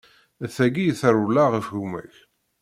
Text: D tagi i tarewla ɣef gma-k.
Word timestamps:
D 0.41 0.43
tagi 0.55 0.83
i 0.87 0.93
tarewla 0.99 1.43
ɣef 1.45 1.67
gma-k. 1.77 2.15